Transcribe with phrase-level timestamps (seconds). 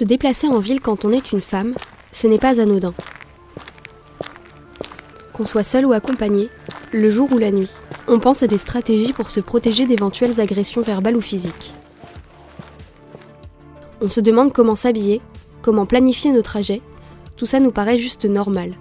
[0.00, 1.74] Se déplacer en ville quand on est une femme,
[2.10, 2.94] ce n'est pas anodin.
[5.34, 6.48] Qu'on soit seul ou accompagné,
[6.90, 7.70] le jour ou la nuit,
[8.08, 11.74] on pense à des stratégies pour se protéger d'éventuelles agressions verbales ou physiques.
[14.00, 15.20] On se demande comment s'habiller,
[15.60, 16.80] comment planifier nos trajets,
[17.36, 18.72] tout ça nous paraît juste normal.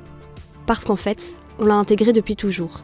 [0.68, 2.80] Parce qu'en fait, on l'a intégré depuis toujours.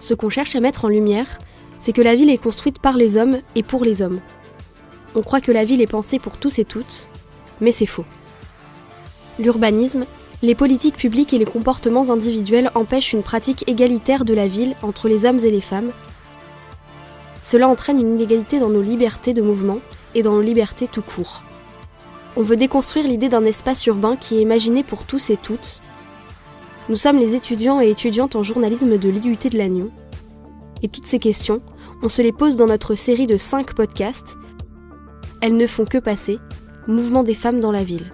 [0.00, 1.40] Ce qu'on cherche à mettre en lumière,
[1.78, 4.20] c'est que la ville est construite par les hommes et pour les hommes.
[5.14, 7.08] On croit que la ville est pensée pour tous et toutes,
[7.60, 8.04] mais c'est faux.
[9.38, 10.04] L'urbanisme,
[10.42, 15.08] les politiques publiques et les comportements individuels empêchent une pratique égalitaire de la ville entre
[15.08, 15.90] les hommes et les femmes.
[17.44, 19.78] Cela entraîne une inégalité dans nos libertés de mouvement
[20.14, 21.42] et dans nos libertés tout court.
[22.36, 25.80] On veut déconstruire l'idée d'un espace urbain qui est imaginé pour tous et toutes.
[26.88, 29.90] Nous sommes les étudiants et étudiantes en journalisme de l'IUT de Lannion.
[30.82, 31.60] Et toutes ces questions,
[32.02, 34.36] on se les pose dans notre série de 5 podcasts.
[35.40, 36.40] Elles ne font que passer.
[36.88, 38.12] Mouvement des femmes dans la ville.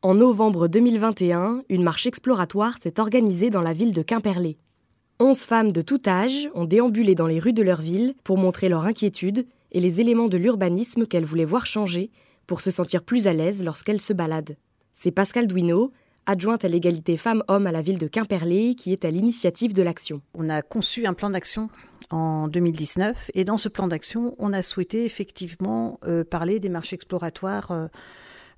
[0.00, 4.56] En novembre 2021, une marche exploratoire s'est organisée dans la ville de Quimperlé.
[5.18, 8.68] Onze femmes de tout âge ont déambulé dans les rues de leur ville pour montrer
[8.68, 12.12] leur inquiétude et les éléments de l'urbanisme qu'elles voulaient voir changer
[12.46, 14.56] pour se sentir plus à l'aise lorsqu'elles se baladent.
[14.92, 15.90] C'est Pascal Douineau,
[16.26, 20.22] adjointe à l'égalité femmes-hommes à la ville de Quimperlé, qui est à l'initiative de l'action.
[20.34, 21.68] On a conçu un plan d'action
[22.10, 26.94] en 2019 et dans ce plan d'action, on a souhaité effectivement euh, parler des marchés
[26.94, 27.70] exploratoires.
[27.70, 27.86] Euh,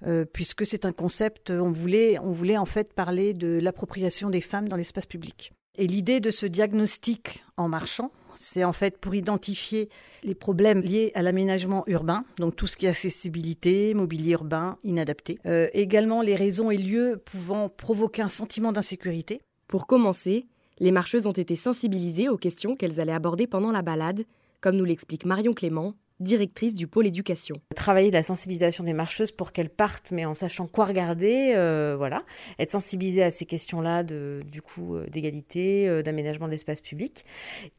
[0.06, 4.42] euh, puisque c'est un concept, on voulait, on voulait en fait parler de l'appropriation des
[4.42, 5.54] femmes dans l'espace public.
[5.76, 9.88] Et l'idée de ce diagnostic en marchant, c'est en fait pour identifier
[10.22, 15.38] les problèmes liés à l'aménagement urbain, donc tout ce qui est accessibilité, mobilier urbain inadapté.
[15.46, 19.40] Euh, également les raisons et lieux pouvant provoquer un sentiment d'insécurité.
[19.68, 20.46] Pour commencer,
[20.78, 24.24] les marcheuses ont été sensibilisées aux questions qu'elles allaient aborder pendant la balade,
[24.60, 27.56] comme nous l'explique Marion Clément, directrice du pôle éducation.
[27.74, 32.22] Travailler la sensibilisation des marcheuses pour qu'elles partent, mais en sachant quoi regarder, euh, voilà,
[32.58, 37.24] être sensibilisée à ces questions-là de, du coup, euh, d'égalité, euh, d'aménagement de l'espace public,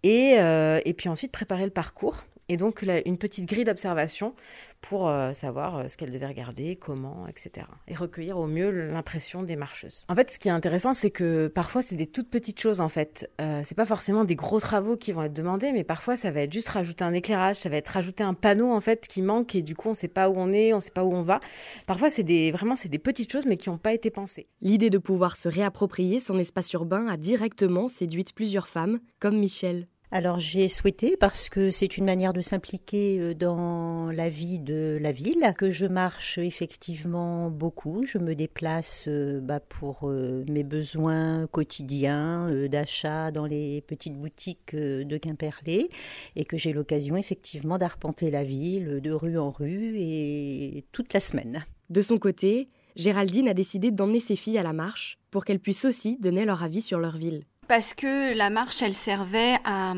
[0.04, 2.24] et, et puis ensuite préparer le parcours.
[2.50, 4.34] Et donc une petite grille d'observation
[4.82, 7.68] pour euh, savoir euh, ce qu'elle devait regarder, comment, etc.
[7.88, 10.06] Et recueillir au mieux l'impression des marcheuses.
[10.08, 12.90] En fait, ce qui est intéressant, c'est que parfois, c'est des toutes petites choses, en
[12.90, 13.30] fait.
[13.42, 16.42] Euh, c'est pas forcément des gros travaux qui vont être demandés, mais parfois, ça va
[16.42, 19.56] être juste rajouter un éclairage, ça va être rajouter un panneau, en fait, qui manque,
[19.56, 21.40] et du coup, on sait pas où on est, on sait pas où on va.
[21.86, 24.48] Parfois, c'est des, vraiment, c'est des petites choses, mais qui n'ont pas été pensées.
[24.62, 29.88] L'idée de pouvoir se réapproprier son espace urbain a directement séduit plusieurs femmes, comme Michel.
[30.10, 34.98] Alors j'ai souhaité, parce que c'est une manière de s'impliquer euh, dans la vie de
[35.02, 38.06] la ville, que je marche effectivement beaucoup.
[38.06, 44.74] Je me déplace euh, bah, pour euh, mes besoins quotidiens d'achat dans les petites boutiques
[44.76, 45.90] de Quimperlé
[46.38, 51.20] et que j'ai l'occasion effectivement d'arpenter la ville de rue en rue et toute la
[51.20, 51.66] semaine.
[51.90, 55.86] De son côté, Géraldine a décidé d'emmener ses filles à la marche pour qu'elles puissent
[55.86, 59.94] aussi donner leur avis sur leur ville parce que la marche, elle servait à,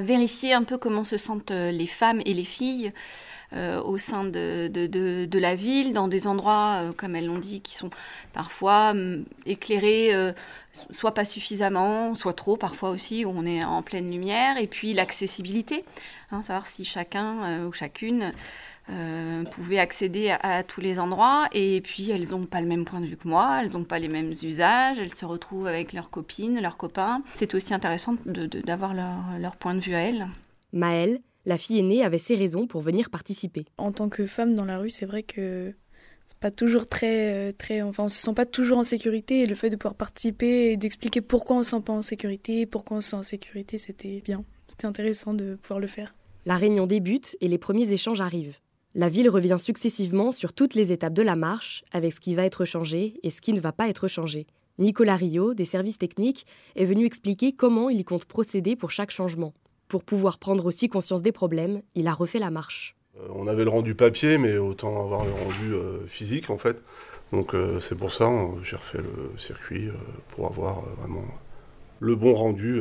[0.00, 2.92] vérifier un peu comment se sentent euh, les femmes et les filles
[3.52, 7.74] euh, au sein de, la ville, dans des endroits, euh, comme elles l'ont dit, qui
[7.74, 7.90] sont
[8.32, 10.12] parfois hum, éclairés,
[10.90, 14.94] soit pas suffisamment, soit trop parfois aussi, où on est en pleine lumière, et puis
[14.94, 15.84] l'accessibilité,
[16.32, 18.32] hein, savoir si chacun ou chacune
[18.90, 21.48] euh, pouvaient accéder à, tous les endroits.
[21.52, 23.98] Et puis, elles n'ont pas le même point de vue que moi, elles n'ont pas
[23.98, 27.22] les mêmes usages, elles se retrouvent avec leurs copines, leurs copains.
[27.34, 30.26] C'est aussi intéressant d'avoir de, leur, leur point de vue à elles.
[30.72, 33.64] Maëlle, la fille aînée, avait ses raisons pour venir participer.
[33.78, 35.74] En tant que femme dans la rue, c'est vrai que
[36.26, 39.40] c'est pas toujours très, euh, très, enfin, on se sent pas toujours en sécurité.
[39.40, 42.66] Et le fait de pouvoir participer et d'expliquer pourquoi on se sent pas en sécurité,
[42.66, 44.44] pourquoi on se sent en sécurité, c'était bien.
[44.66, 46.14] C'était intéressant de pouvoir le faire.
[46.46, 48.58] La réunion débute et les premiers échanges arrivent.
[48.96, 52.44] La ville revient successivement sur toutes les étapes de la marche, avec ce qui va
[52.44, 54.46] être changé et ce qui ne va pas être changé.
[54.78, 56.46] Nicolas Rio, des services techniques,
[56.76, 59.52] est venu expliquer comment il compte procéder pour chaque changement.
[59.88, 62.94] Pour pouvoir prendre aussi conscience des problèmes, il a refait la marche.
[63.18, 66.80] Euh, on avait le rendu papier, mais autant avoir le rendu euh, physique en fait.
[67.32, 69.88] Donc euh, c'est pour ça que j'ai refait le circuit
[70.28, 71.24] pour avoir vraiment
[71.98, 72.80] le bon rendu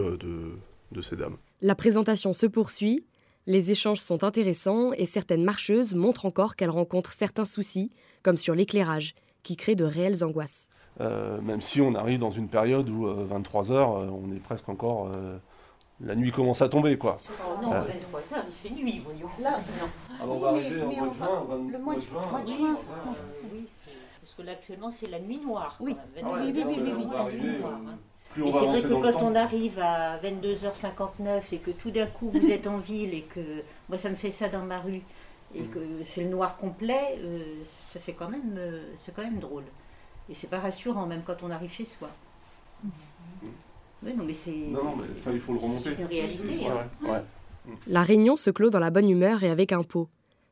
[0.91, 1.37] de ces dames.
[1.61, 3.03] La présentation se poursuit
[3.45, 7.91] les échanges sont intéressants et certaines marcheuses montrent encore qu'elles rencontrent certains soucis,
[8.21, 10.69] comme sur l'éclairage, qui crée de réelles angoisses.
[11.01, 14.39] Euh, même si on arrive dans une période où 23 euh, heures, euh, on est
[14.39, 15.11] presque encore.
[15.99, 17.17] la nuit commence à tomber, quoi.
[17.41, 19.29] Oh non, 23 heures, il fait nuit, voyons.
[19.39, 19.89] Là, non.
[20.21, 21.45] Alors ah, on va arriver en mois de juin.
[21.71, 22.77] Le mois de juin,
[23.51, 23.67] oui.
[24.21, 25.77] Parce que là, actuellement, c'est la nuit noire.
[25.79, 27.07] Oui, oui, oui, oui,
[28.33, 31.91] plus on Et va c'est vrai que quand on arrive à 22h59 et que tout
[31.91, 33.39] d'un coup vous êtes en ville et que
[33.89, 35.01] moi ça me fait ça dans ma rue
[35.55, 35.67] et Mm.
[35.69, 39.39] que c'est le noir complet, euh, ça fait quand même euh, ça fait quand même
[39.39, 39.63] drôle.
[40.29, 42.09] Et c'est pas rassurant même quand on arrive chez soi.
[44.03, 45.91] Oui, non mais c'est Non, non, mais ça, il faut le remonter.
[45.95, 46.67] c'est une réalité.
[46.67, 46.87] Hein.
[47.01, 47.21] ouais, ouais.
[47.87, 50.09] La réunion se clôt dans la bonne humeur et avec un pot.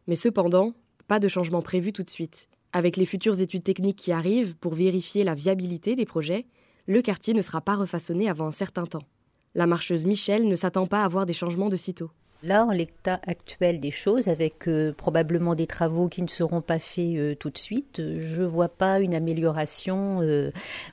[0.07, 0.73] Mais cependant,
[1.07, 2.47] pas de changement prévu tout de suite.
[2.71, 6.45] Avec les futures études techniques qui arrivent pour vérifier la viabilité des projets,
[6.87, 9.03] le quartier ne sera pas refaçonné avant un certain temps.
[9.53, 12.11] La marcheuse Michel ne s'attend pas à voir des changements de sitôt.
[12.43, 16.79] Là, en l'état actuel des choses, avec euh, probablement des travaux qui ne seront pas
[16.79, 20.21] faits euh, tout de suite, euh, je vois pas une amélioration.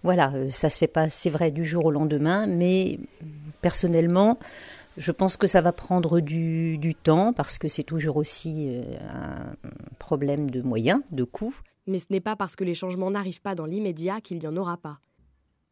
[0.03, 2.99] voilà, ça se fait pas, c'est vrai, du jour au lendemain, mais
[3.63, 4.39] personnellement,
[4.99, 8.69] je pense que ça va prendre du, du temps parce que c'est toujours aussi
[9.09, 9.55] un
[9.99, 11.55] problème de moyens, de coûts.
[11.87, 14.57] Mais ce n'est pas parce que les changements n'arrivent pas dans l'immédiat qu'il n'y en
[14.57, 14.99] aura pas.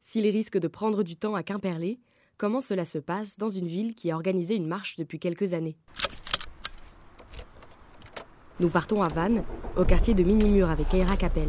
[0.08, 1.98] S'ils risquent de prendre du temps à Quimperlé,
[2.38, 5.76] comment cela se passe dans une ville qui a organisé une marche depuis quelques années?
[8.60, 9.42] Nous partons à Vannes,
[9.76, 11.48] au quartier de Minimur avec Keira Capel.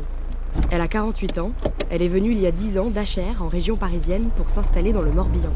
[0.72, 1.54] Elle a 48 ans,
[1.92, 5.04] elle est venue il y a 10 ans d'Achères, en région parisienne, pour s'installer dans
[5.04, 5.54] le Morbihan.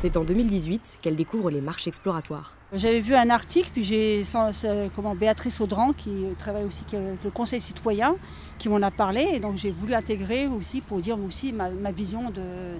[0.00, 2.54] C'est en 2018 qu'elle découvre les marches exploratoires.
[2.72, 7.30] J'avais vu un article, puis j'ai c'est- comment, Béatrice Audran, qui travaille aussi avec le
[7.32, 8.14] Conseil citoyen,
[8.58, 9.26] qui m'en a parlé.
[9.32, 12.30] Et donc j'ai voulu intégrer aussi pour dire aussi ma, ma vision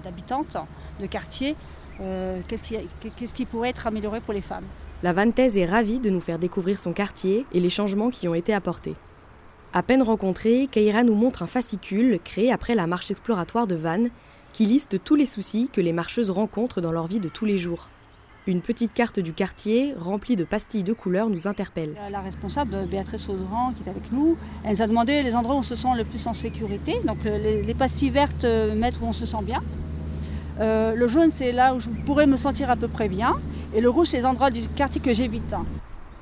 [0.01, 0.55] d'habitante,
[1.01, 1.57] de, quartier,
[1.99, 4.65] euh, qu'est-ce qui, pourrait être amélioré pour les femmes.
[5.03, 8.33] La Vantaise est ravie de nous faire découvrir son quartier et les changements qui ont
[8.33, 8.95] été apportés.
[9.73, 14.09] À peine rencontrée, Keira nous montre un fascicule créé après la marche exploratoire de Vannes
[14.53, 17.57] qui liste tous les soucis que les marcheuses rencontrent dans leur vie de tous les
[17.57, 17.87] jours.
[18.47, 21.93] Une petite carte du quartier remplie de pastilles de couleurs nous interpelle.
[21.95, 25.35] La- La responsable, euh, Béatrice Audran, qui est avec nous, elle nous a demandé les
[25.35, 26.99] endroits où on se sent le plus en sécurité.
[27.05, 29.61] Donc euh, les, les pastilles vertes, euh, mettre où on se sent bien.
[30.59, 33.35] Euh, le jaune, c'est là où je pourrais me sentir à peu près bien.
[33.73, 35.53] Et le rouge, c'est les endroits du quartier que j'évite.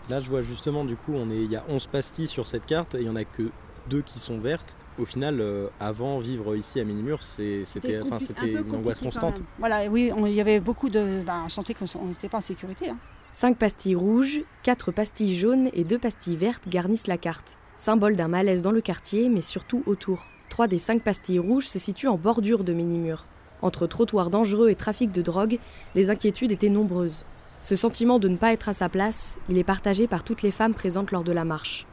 [0.10, 2.66] Là, je vois justement, du coup, on est, il y a 11 pastilles sur cette
[2.66, 3.50] carte et il n'y en a que
[3.90, 4.76] deux qui sont vertes.
[5.00, 9.42] Au final, euh, avant, vivre ici à Minimur, c'était enfin, un une angoisse constante.
[9.60, 11.22] Voilà, oui, on- il y avait beaucoup de.
[11.26, 12.90] ben, on sentait qu'on n'était pas en sécurité.
[12.90, 12.98] hein.
[13.34, 17.58] Cinq pastilles rouges, quatre pastilles jaunes et deux pastilles vertes garnissent la carte.
[17.78, 20.26] Symbole d'un malaise dans le quartier, mais surtout autour.
[20.50, 23.26] Trois des cinq pastilles rouges se situent en bordure de Minimur.
[23.62, 25.60] Entre trottoirs dangereux et trafic de drogue,
[25.96, 27.26] les inquiétudes étaient nombreuses.
[27.60, 30.52] Ce sentiment de ne pas être à sa place, il est partagé par toutes les
[30.52, 31.87] femmes présentes lors de la marche.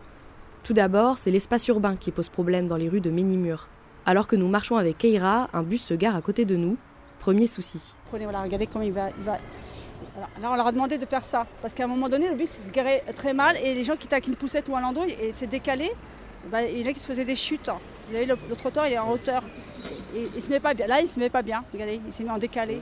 [0.65, 3.69] Tout d'abord, c'est l'espace urbain qui pose problème dans les rues de Minimur.
[4.07, 6.79] Alors que nous marchons avec Keira, un bus se gare à côté de nous.
[7.21, 7.95] Premier souci.
[8.09, 9.11] Prenez, voilà, regardez comment il va.
[9.27, 9.39] Là,
[10.43, 11.47] on leur a demandé de faire ça.
[11.61, 14.09] Parce qu'à un moment donné, le bus se garait très mal et les gens qui
[14.11, 15.93] avec une poussette ou un landau, et c'est décalé.
[16.51, 17.69] ben, il y en a qui se faisaient des chutes.
[17.69, 19.43] Vous voyez, le, trottoir, il est en hauteur.
[20.17, 20.87] Et il se met pas bien.
[20.87, 21.63] Là, il se met pas bien.
[21.75, 22.81] Regardez, il s'est mis en décalé.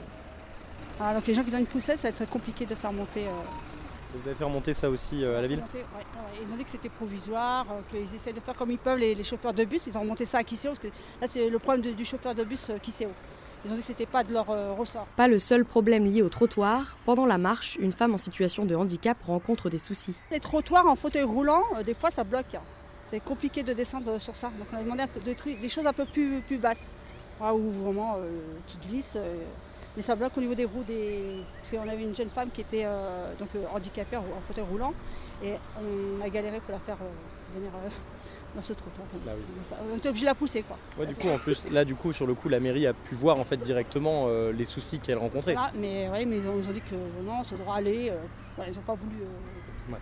[0.97, 3.25] Voilà, donc les gens qui ont une poussette, ça va être compliqué de faire monter.
[3.25, 3.72] euh,
[4.13, 6.39] Vous avez fait remonter ça aussi euh, à la ville monter, ouais, ouais.
[6.45, 9.15] Ils ont dit que c'était provisoire, euh, qu'ils essaient de faire comme ils peuvent les,
[9.15, 9.87] les chauffeurs de bus.
[9.87, 10.71] Ils ont remonté ça à Kisséo.
[10.71, 10.87] parce que
[11.21, 13.09] Là, c'est le problème de- du chauffeur de bus euh, Kisséo.
[13.65, 15.05] Ils ont dit que c'était pas de leur euh, ressort.
[15.15, 16.97] Pas le seul problème lié au trottoir.
[17.05, 20.15] Pendant la marche, une femme en situation de handicap rencontre des soucis.
[20.31, 22.57] Les trottoirs en fauteuil roulant, euh, des fois ça bloque.
[23.09, 24.47] C'est compliqué de descendre sur ça.
[24.59, 26.91] Donc on a demandé un peu de des choses un peu plus, plus basses.
[27.41, 28.29] Où vraiment euh,
[28.67, 29.17] qui glissent.
[29.95, 30.83] Mais ça bloque au niveau des roues.
[30.85, 31.41] Des...
[31.61, 34.65] Parce qu'on avait une jeune femme qui était euh, donc, euh, handicapée en en fauteuil
[34.69, 34.93] roulant.
[35.43, 37.89] Et on a galéré pour la faire euh, venir euh,
[38.55, 39.05] dans ce trottoir.
[39.25, 39.43] Bah oui.
[39.69, 40.63] Enfin, On était obligé de la pousser.
[40.63, 40.77] Quoi.
[40.97, 43.15] Ouais, du coup, en plus, là, du coup, sur le coup, la mairie a pu
[43.15, 45.53] voir en fait directement euh, les soucis qu'elle rencontrait.
[45.53, 46.95] Voilà, mais, ouais, mais ils, ont, ils ont dit que
[47.25, 48.09] non, ça devrait aller.
[48.11, 48.15] euh,
[48.55, 49.17] voilà, ils n'ont pas voulu.
[49.21, 49.95] euh,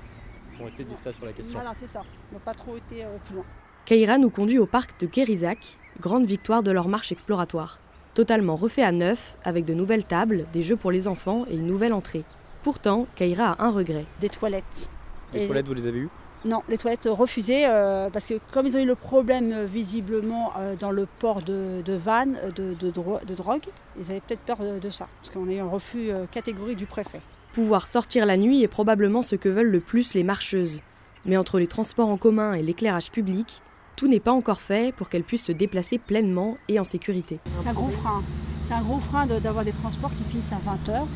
[0.51, 1.53] Ils sont restés discrets sur la question.
[1.59, 2.03] voilà, c'est ça.
[2.29, 3.45] Ils n'ont pas trop été euh, plus loin.
[3.85, 7.79] Keira nous conduit au parc de Kérizac, grande victoire de leur marche exploratoire.
[8.13, 11.65] Totalement refait à neuf, avec de nouvelles tables, des jeux pour les enfants et une
[11.67, 12.23] nouvelle entrée.
[12.63, 14.05] Pourtant, Keira a un regret.
[14.19, 14.89] Des toilettes.
[15.33, 16.09] Les Et- toilettes, vous les avez eues?
[16.43, 20.51] Non, les toilettes refusées euh, parce que comme ils ont eu le problème euh, visiblement
[20.57, 23.61] euh, dans le port de, de Vannes de, de dro- de drogue,
[23.99, 26.77] ils avaient peut-être peur de, de ça parce qu'on a eu un refus euh, catégorique
[26.79, 27.21] du préfet.
[27.53, 30.81] Pouvoir sortir la nuit est probablement ce que veulent le plus les marcheuses.
[31.27, 33.61] Mais entre les transports en commun et l'éclairage public,
[34.01, 37.39] tout n'est pas encore fait pour qu'elles puissent se déplacer pleinement et en sécurité.
[37.61, 38.23] C'est un gros frein.
[38.67, 41.07] C'est un gros frein d'avoir des transports qui finissent à 20 heures.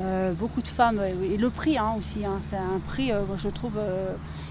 [0.00, 3.20] Euh, beaucoup de femmes, euh, et le prix hein, aussi, hein, c'est un prix, euh,
[3.36, 3.78] je trouve,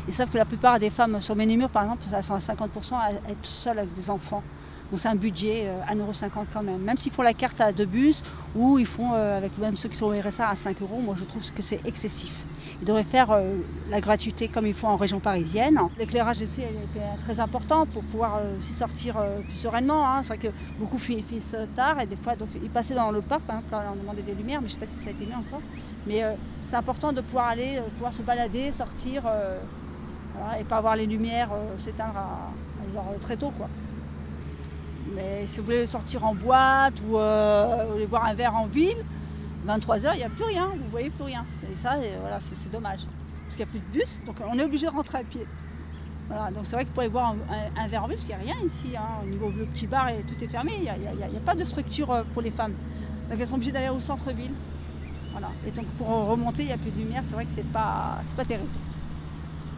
[0.07, 2.93] ils savent que la plupart des femmes sur Ménimur, par exemple, elles sont à 50%
[2.93, 4.43] à être seules avec des enfants.
[4.89, 6.79] Donc c'est un budget, euh, 1,50€ quand même.
[6.79, 8.23] Même s'ils font la carte à deux bus
[8.55, 11.01] ou ils font avec même ceux qui sont au RSA à 5 euros.
[11.01, 12.45] Moi, je trouve que c'est excessif.
[12.81, 13.37] Ils devraient faire
[13.89, 15.79] la gratuité comme ils font en région parisienne.
[15.97, 19.15] L'éclairage ici était très important pour pouvoir aussi sortir
[19.47, 20.07] plus sereinement.
[20.07, 20.23] Hein.
[20.23, 23.41] C'est vrai que beaucoup finissent tard et des fois, donc, ils passaient dans le parc,
[23.41, 25.25] par exemple, on demandait des lumières, mais je ne sais pas si ça a été
[25.25, 25.61] mis encore.
[26.07, 26.23] Mais
[26.67, 29.23] c'est important de pouvoir aller, pouvoir se balader, sortir
[30.59, 32.15] et pas avoir les lumières s'éteindre
[33.21, 33.51] très tôt.
[33.57, 33.67] Quoi.
[35.15, 38.97] Mais si vous voulez sortir en boîte ou euh, aller boire un verre en ville,
[39.65, 41.45] 23h, il n'y a plus rien, vous ne voyez plus rien.
[41.61, 43.01] C'est ça, et voilà, c'est dommage.
[43.45, 45.45] Parce qu'il n'y a plus de bus, donc on est obligé de rentrer à pied.
[46.29, 47.35] donc c'est vrai que pour aller boire
[47.75, 49.87] un, verre en ville, parce qu'il n'y a rien ici, hein, au niveau du petit
[49.87, 52.73] bar, et tout est fermé, il n'y a, pas de structure euh, pour les femmes.
[53.29, 54.51] Donc elles sont obligées d'aller au centre-ville.
[55.31, 55.49] Voilà.
[55.67, 58.21] Et donc pour remonter, il n'y a plus de lumière, c'est vrai que c'est pas,
[58.35, 58.69] pas terrible.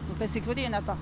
[0.08, 0.96] Donc la sécurité, il n'y en a pas.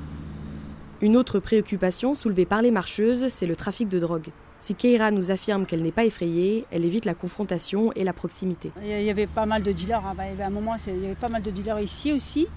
[1.00, 4.31] Une autre préoccupation soulevée par les marcheuses, c'est le trafic de drogue.
[4.64, 8.73] Si Keira nous affirme qu'elle n'est pas effrayée, elle évite la confrontation et la proximité.
[8.83, 10.02] Il y avait pas mal de dealers.
[10.06, 10.14] Hein.
[10.21, 12.49] Il y avait un moment, il y avait pas mal de dealers ici aussi.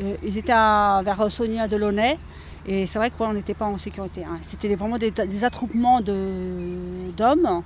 [0.00, 2.16] Euh, ils étaient vers Sonia Delaunay.
[2.64, 4.24] Et c'est vrai qu'on n'était pas en sécurité.
[4.24, 4.38] Hein.
[4.40, 7.62] C'était vraiment des, attroupements d'hommes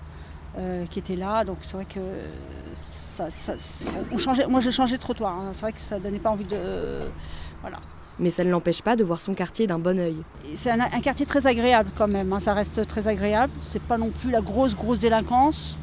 [0.58, 1.44] euh, qui étaient là.
[1.44, 2.00] Donc c'est vrai que
[2.74, 3.28] ça,
[4.48, 5.38] moi je changeais de trottoir.
[5.38, 5.50] Hein.
[5.52, 7.08] C'est vrai que ça ne donnait pas envie de.
[7.60, 7.78] voilà.
[8.20, 10.16] Mais ça ne l'empêche pas de voir son quartier d'un bon oeil.
[10.54, 12.38] C'est un, quartier très agréable quand même, hein.
[12.38, 13.52] ça reste très agréable.
[13.68, 15.80] C'est pas non plus la grosse, grosse délinquance.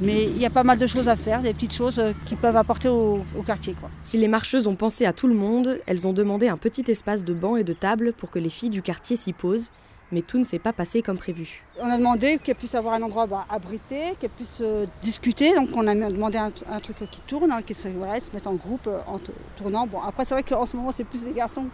[0.00, 2.34] Mais il y a pas mal de choses à faire, des petites choses euh, qui
[2.34, 3.74] peuvent apporter au, quartier.
[3.74, 3.88] Quoi.
[4.02, 7.24] Si les marcheuses ont pensé à tout le monde, elles ont demandé un petit espace
[7.24, 9.70] de bancs et de tables pour que les filles du quartier s'y posent
[10.12, 11.64] mais tout ne s'est pas passé comme prévu.
[11.80, 15.54] On a demandé qu'elle puisse avoir un endroit bah, abrité, qu'elle puisse euh, discuter.
[15.54, 18.54] Donc on a demandé un, truc qui tourne, hein, qui se, voilà, se mettent en
[18.54, 19.18] groupe euh, en
[19.56, 19.86] tournant.
[19.86, 21.66] Bon, après c'est vrai qu'en ce moment c'est plus les garçons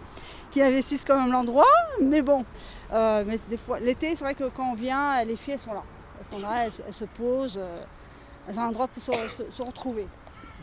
[0.49, 1.65] qui investissent quand même l'endroit,
[2.01, 2.45] mais bon.
[2.93, 5.73] Euh, mais des fois, l'été c'est vrai que quand on vient, les filles elles sont
[5.73, 5.83] là.
[6.19, 7.59] Elles sont là, elles, se posent,
[8.47, 10.07] elles ont un endroit pour se, retrouver.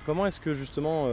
[0.07, 1.07] Comment est-ce que justement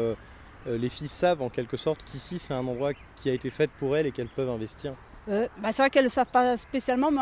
[0.67, 3.95] les filles savent en quelque sorte qu'ici c'est un endroit qui a été fait pour
[3.95, 4.93] elles et qu'elles peuvent investir?
[5.27, 7.21] Euh, bah, c'est vrai qu'elles ne le savent pas spécialement, mais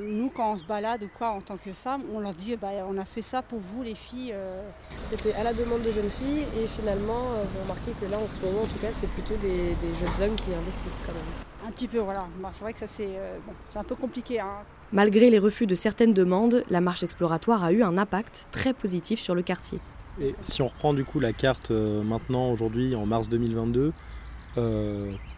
[0.00, 2.68] nous, quand on se balade ou quoi en tant que femme, on leur dit bah,
[2.88, 4.32] on a fait ça pour vous, les filles.
[4.32, 4.62] Euh.
[5.10, 8.26] C'était à la demande de jeunes filles, et finalement, euh, vous remarquez que là, en
[8.26, 11.68] ce moment, en tout cas, c'est plutôt des, jeunes hommes qui investissent quand même.
[11.68, 12.26] Un petit peu, voilà.
[12.40, 13.18] Bah, c'est vrai que ça, c'est
[13.76, 14.40] un peu compliqué.
[14.40, 14.64] Hein.
[14.90, 19.20] Malgré les refus de certaines demandes, la marche exploratoire a eu un impact très positif
[19.20, 19.78] sur le quartier.
[20.20, 23.92] Et si on reprend du coup la carte maintenant, aujourd'hui, en mars 2022,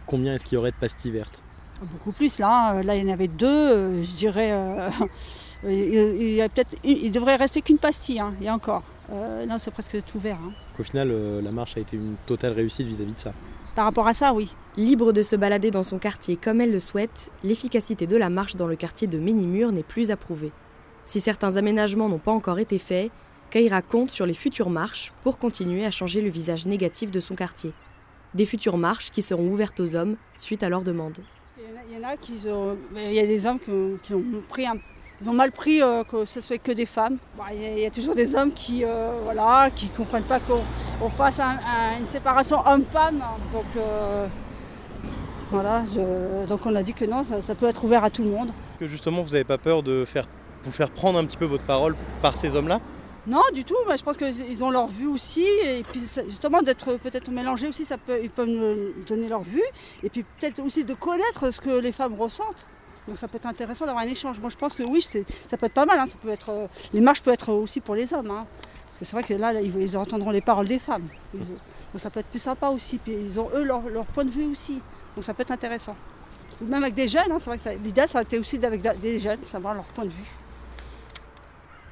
[0.05, 1.43] combien est-ce qu'il y aurait de pastilles vertes?
[1.81, 2.71] Beaucoup plus là.
[2.71, 2.83] Hein.
[2.83, 3.47] Là, il y en avait deux.
[3.47, 4.51] Euh, je dirais.
[4.51, 4.89] Euh,
[5.67, 8.19] il, peut-être, il devrait rester qu'une pastille.
[8.19, 8.83] Hein, et encore.
[9.11, 10.39] Euh, là, c'est presque tout vert.
[10.43, 10.51] Hein.
[10.79, 13.33] Au final, la marche a été une totale réussite vis-à-vis de ça.
[13.75, 14.55] Par rapport à ça, oui.
[14.77, 18.55] Libre de se balader dans son quartier comme elle le souhaite, l'efficacité de la marche
[18.55, 20.51] dans le quartier de Ménimur n'est plus approuvée.
[21.03, 23.11] Si certains aménagements n'ont pas encore été faits,
[23.51, 27.35] Kaira compte sur les futures marches pour continuer à changer le visage négatif de son
[27.35, 27.73] quartier.
[28.33, 31.19] Des futures marches qui seront ouvertes aux hommes suite à leur demande.
[31.57, 34.65] Il y en a qui ont, y a des hommes qui ont, pris
[35.21, 37.17] ils ont mal pris euh, que ce soit que des femmes.
[37.53, 42.07] Il, y a, toujours des hommes qui euh, voilà, qui comprennent pas qu'on fasse une
[42.07, 43.23] séparation homme-femme.
[43.53, 44.27] Donc euh,
[45.51, 45.83] voilà,
[46.49, 48.51] donc on a dit que non, ça, peut être ouvert à tout le monde.
[48.77, 50.25] Que justement vous n'avez pas peur de faire,
[50.63, 52.81] vous faire prendre un petit peu votre parole par ces hommes-là?
[53.27, 53.75] Non, du tout.
[53.89, 55.45] je pense qu'ils ont leur vue aussi.
[55.63, 59.63] Et puis justement, d'être peut-être mélangés aussi, ça peut, ils peuvent nous donner leur vue.
[60.03, 62.67] Et puis peut-être aussi de connaître ce que les femmes ressentent.
[63.07, 64.39] Donc ça peut être intéressant d'avoir un échange.
[64.39, 65.99] Moi, je pense que oui, ça peut être pas mal.
[65.99, 66.05] Hein.
[66.05, 68.31] Ça peut être, euh, les marches peuvent être aussi pour les hommes.
[68.31, 68.45] Hein.
[68.87, 71.07] Parce que c'est vrai que là, ils, entendront les paroles des femmes.
[71.33, 71.45] Donc
[71.95, 72.99] ça peut être plus sympa aussi.
[72.99, 74.79] Puis ils ont eux leur, point de vue aussi.
[75.15, 75.95] Donc ça peut être intéressant.
[76.61, 77.31] Ou même avec des jeunes.
[77.31, 77.37] Hein.
[77.39, 80.09] C'est vrai que l'idée, ça a été aussi avec des jeunes, savoir leur point de
[80.09, 80.44] vue.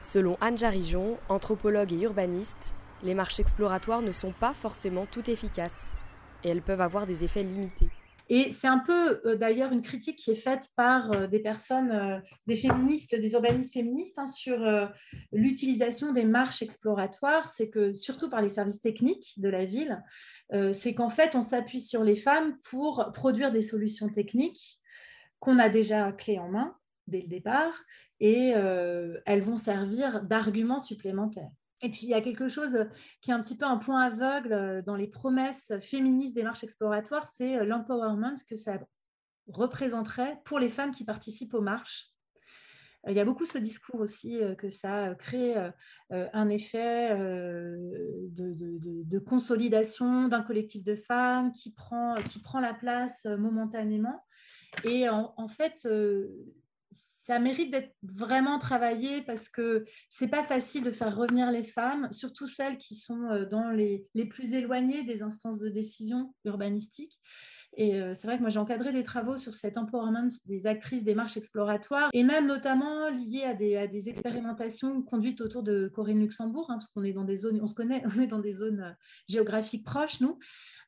[0.04, 5.92] Selon Anne Jarijon, anthropologue et urbaniste, les marches exploratoires ne sont pas forcément toutes efficaces
[6.44, 7.90] et elles peuvent avoir des effets limités.
[8.30, 11.92] Et c'est un peu euh, d'ailleurs une critique qui est faite par euh, des personnes,
[11.92, 14.60] euh, des féministes, des urbanistes féministes hein, sur
[15.32, 17.50] l'utilisation des marches exploratoires.
[17.50, 20.04] C'est que, surtout par les services techniques de la ville,
[20.72, 24.80] c'est qu'en fait, on s'appuie sur les femmes pour produire des solutions techniques
[25.40, 26.76] qu'on a déjà clés en main
[27.08, 27.74] dès le départ
[28.20, 31.52] et euh, elles vont servir d'arguments supplémentaires.
[31.82, 32.88] Et puis, il y a quelque chose
[33.22, 36.64] qui est un petit peu un point aveugle euh, dans les promesses féministes des marches
[36.64, 38.80] exploratoires, c'est euh, l'empowerment que ça
[39.48, 42.10] représenterait pour les femmes qui participent aux marches.
[43.06, 45.56] Il y a beaucoup ce discours aussi que ça crée
[46.10, 47.14] un effet
[48.30, 54.24] de, consolidation d'un collectif de femmes qui prend, qui prend la place momentanément.
[54.86, 55.86] Et en, en fait,
[57.26, 62.12] ça mérite d'être vraiment travaillé parce que c'est pas facile de faire revenir les femmes,
[62.12, 67.18] surtout celles qui sont euh, dans les, les plus éloignées des instances de décision urbanistiques.
[67.76, 71.04] Et euh, c'est vrai que moi, j'ai encadré des travaux sur cet empowerment des actrices
[71.04, 76.70] des marches exploratoires, et même notamment lié à des, expérimentations conduites autour de Corinne Luxembourg,
[76.70, 78.82] hein, parce qu'on est dans des zones, on se connaît, on est dans des zones
[78.82, 78.92] euh,
[79.28, 80.38] géographiques proches, nous.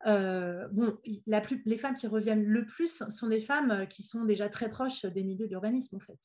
[0.05, 0.67] Euh,
[1.05, 5.23] les femmes qui reviennent le plus sont des femmes qui sont déjà très proches des
[5.23, 6.19] milieux d'urbanisme, en fait.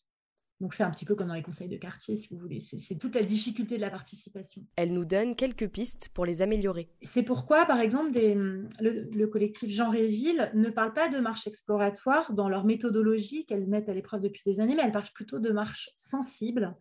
[0.61, 2.61] Donc c'est un petit peu comme dans les conseils de quartier, si vous voulez.
[2.61, 4.63] C'est toute la difficulté de la participation.
[4.77, 6.91] Elle nous donne quelques pistes pour les améliorer.
[7.03, 8.35] C'est pourquoi, par exemple, des,
[8.81, 13.89] le, collectif Jean Réville ne parle pas de marche exploratoire dans leur méthodologie qu'elles mettent
[13.89, 16.75] à l'épreuve depuis des années, mais elles parlent plutôt de marches sensibles,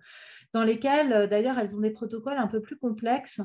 [0.52, 3.42] dans lesquelles, euh, d'ailleurs, elles ont des protocoles un peu plus complexes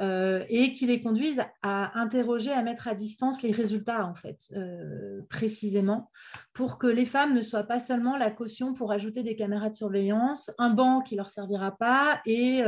[0.00, 4.48] euh, et qui les conduisent à interroger, à mettre à distance les résultats, en fait,
[4.52, 6.10] euh, précisément,
[6.52, 9.74] pour que les femmes ne soient pas seulement la caution pour ajouter des caméras de
[9.78, 12.62] surveillance, un banc qui ne leur servira pas et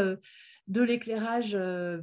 [0.68, 1.58] de l'éclairage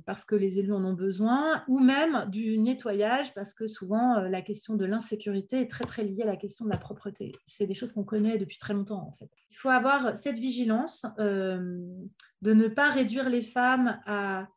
[0.05, 4.41] parce que les élus en ont besoin, ou même du nettoyage parce que souvent la
[4.41, 7.31] question de l'insécurité est très très liée à la question de la propreté.
[7.45, 9.29] C'est des choses qu'on connaît depuis très longtemps en fait.
[9.51, 14.47] Il faut avoir cette vigilance de ne pas réduire les femmes à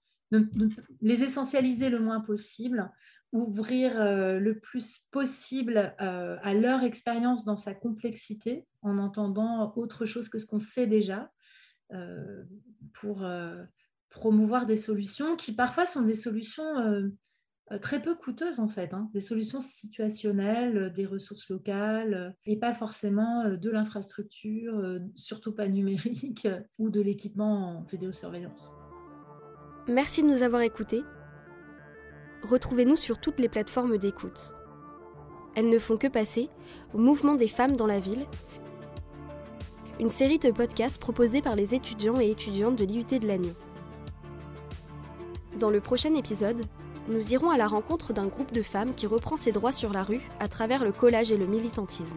[1.01, 2.91] les essentialiser le moins possible,
[3.33, 3.95] ouvrir
[4.41, 10.47] le plus possible à leur expérience dans sa complexité en entendant autre chose que ce
[10.47, 11.31] qu'on sait déjà.
[12.93, 13.25] pour,
[14.11, 17.09] promouvoir des solutions qui parfois sont des solutions euh,
[17.73, 19.09] euh, très peu coûteuses en fait, hein.
[19.15, 26.49] des solutions situationnelles, euh, des ressources locales et pas forcément de l'infrastructure, surtout pas numérique
[26.79, 28.71] ou de l'équipement en vidéosurveillance.
[29.89, 31.03] Merci de nous avoir écoutés.
[32.49, 34.55] Retrouvez-nous sur toutes les plateformes d'écoute.
[35.55, 36.49] Elles ne font que passer
[36.95, 38.27] au mouvement des femmes dans la ville,
[39.99, 43.55] une série de podcasts proposés par les étudiants et étudiantes de l'IUT de Lannion.
[45.59, 46.65] Dans le prochain épisode,
[47.09, 50.03] nous irons à la rencontre d'un groupe de femmes qui reprend ses droits sur la
[50.03, 52.17] rue à travers le collage et le militantisme.